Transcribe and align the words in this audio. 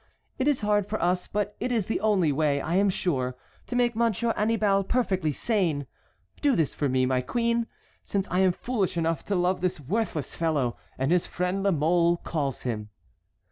It 0.39 0.47
is 0.47 0.61
hard 0.61 0.87
for 0.87 0.99
us, 0.99 1.27
but 1.27 1.55
it 1.59 1.71
is 1.71 1.85
the 1.85 1.99
only 1.99 2.31
way, 2.31 2.59
I 2.59 2.73
am 2.73 2.89
sure, 2.89 3.37
to 3.67 3.75
make 3.75 3.95
Monsieur 3.95 4.31
Annibal 4.35 4.83
perfectly 4.83 5.31
sane. 5.31 5.85
Do 6.41 6.55
this 6.55 6.73
for 6.73 6.89
me, 6.89 7.05
my 7.05 7.21
queen! 7.21 7.67
since 8.03 8.27
I 8.31 8.39
am 8.39 8.51
foolish 8.51 8.97
enough 8.97 9.23
to 9.25 9.35
love 9.35 9.61
this 9.61 9.79
worthless 9.79 10.33
fellow, 10.33 10.75
as 10.97 11.11
his 11.11 11.27
friend 11.27 11.61
La 11.61 11.69
Mole 11.69 12.17
calls 12.17 12.63
him." 12.63 12.89